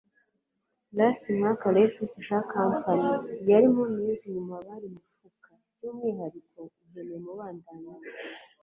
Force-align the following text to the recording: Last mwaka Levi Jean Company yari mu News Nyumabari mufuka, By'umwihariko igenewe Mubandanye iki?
Last 0.97 1.23
mwaka 1.39 1.65
Levi 1.75 2.03
Jean 2.25 2.43
Company 2.53 3.09
yari 3.49 3.67
mu 3.75 3.83
News 3.95 4.21
Nyumabari 4.33 4.87
mufuka, 4.95 5.49
By'umwihariko 5.73 6.59
igenewe 6.83 7.19
Mubandanye 7.25 7.89
iki? 7.99 8.21